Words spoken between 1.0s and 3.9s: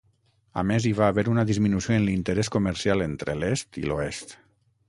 haver una disminució en l'interès comercial entre l'est i